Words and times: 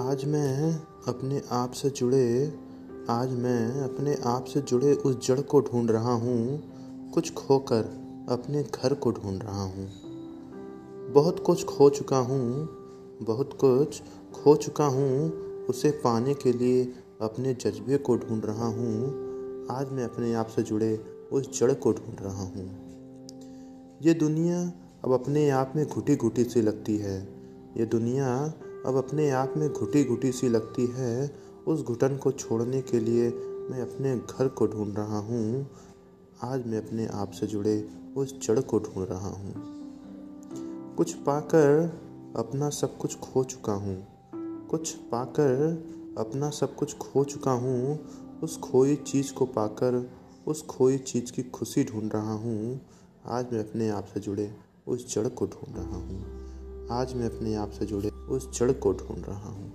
आज 0.00 0.24
मैं 0.24 0.72
अपने 1.08 1.40
आप 1.52 1.72
से 1.72 1.88
जुड़े, 1.90 2.52
आज 3.10 3.30
मैं 3.30 3.80
अपने 3.80 4.14
आप 4.26 4.44
से 4.44 4.60
जुड़े 4.60 4.92
उस 4.92 5.26
जड़ 5.26 5.40
को 5.40 5.60
ढूंढ 5.60 5.90
रहा 5.90 6.12
हूँ, 6.12 7.10
कुछ 7.14 7.32
खोकर 7.34 7.90
अपने 8.28 8.62
घर 8.64 8.94
को 8.94 9.12
ढूंढ 9.12 9.42
रहा 9.42 9.62
हूँ। 9.62 9.86
बहुत 11.12 11.42
कुछ 11.46 11.64
खो 11.64 11.88
चुका 11.90 12.18
हूँ, 12.18 12.68
बहुत 13.22 13.52
कुछ 13.60 14.00
खो 14.34 14.54
चुका 14.56 14.84
हूँ, 14.86 15.30
उसे 15.66 15.90
पाने 16.04 16.34
के 16.34 16.52
लिए 16.52 16.82
अपने 17.20 17.54
जज्बे 17.54 17.96
को 17.98 18.16
ढूंढ 18.16 18.44
रहा 18.44 18.66
हूँ, 18.68 19.66
आज 19.70 19.92
मैं 19.92 20.04
अपने 20.04 20.32
आप 20.34 20.46
से 20.46 20.62
जुड़े 20.62 20.94
उस 21.32 21.60
जड़ 21.60 21.72
को 21.72 21.92
ढूंढ 21.92 22.22
रहा 22.22 22.44
हूँ। 22.44 22.68
ये 24.02 24.14
दुनिया 24.14 24.64
अब 25.04 25.12
अपने 25.12 25.48
आप 25.50 25.72
में 25.76 25.86
घुटी 25.86 26.16
घुटी 26.16 26.44
सी 26.44 26.62
लगती 26.62 26.96
है, 26.96 27.20
ये 27.76 27.86
दुनिया 27.86 28.52
अब 28.86 28.96
अपने 28.96 29.30
आप 29.30 29.54
में 29.56 29.72
घुटी 29.72 30.04
घुटी 30.04 30.32
सी 30.32 30.48
लगती 30.48 30.86
है, 30.86 31.36
उस 31.66 31.82
घुटन 31.82 32.16
को 32.16 32.32
छोड़ने 32.32 32.82
के 32.82 33.00
लिए 33.00 33.28
मैं 33.70 33.80
अपने 33.80 34.16
घर 34.16 34.48
को 34.48 34.66
ढूंढ 34.66 34.96
रहा 34.96 35.18
हूँ। 35.18 35.70
आज 36.42 36.66
मैं 36.66 36.86
अपने 36.86 37.06
आप 37.06 37.30
से 37.30 37.46
जुड़े 37.46 37.88
उस 38.16 38.46
जड़ 38.46 38.60
को 38.60 38.78
ढूंढ 38.78 39.08
रहा 39.08 39.28
हूँ। 39.28 39.54
कुछ 40.96 41.14
पाकर 41.14 41.92
अपना 42.36 42.70
सब 42.70 42.98
कुछ 42.98 43.18
खो 43.18 43.44
चुका 43.44 43.72
हूँ। 43.72 44.08
कुछ 44.66 44.94
पाकर 44.94 45.84
अपना 46.18 46.50
सब 46.50 46.76
कुछ 46.76 46.96
खो 46.98 47.24
चुका 47.24 47.52
हूँ। 47.52 48.00
उस 48.42 48.58
खोई 48.58 48.96
चीज़ 48.96 49.32
को 49.32 49.46
पाकर, 49.46 50.10
उस 50.46 50.62
खोई 50.62 50.98
चीज़ 50.98 51.32
की 51.32 51.42
खुशी 51.42 51.84
ढूंढ 51.84 52.12
रहा 52.12 52.32
हूँ। 52.32 52.80
आज 53.26 53.52
मैं 53.52 53.60
अपने 53.60 53.88
आप 53.88 54.04
से 54.04 54.20
जुड़े 54.20 54.54
उस 54.86 55.14
जड़ 55.14 55.28
को 55.28 55.46
ढूंढ 55.46 55.76
रहा 55.76 55.96
हूँ। 55.96 56.39
आज 56.92 57.14
मैं 57.14 57.26
अपने 57.26 57.54
आप 57.54 57.70
से 57.70 57.86
जुड़े 57.86 58.08
उस 58.08 58.58
जड़ 58.58 58.72
को 58.72 58.92
ढूंढ 58.92 59.26
रहा 59.26 59.50
हूँ। 59.50 59.69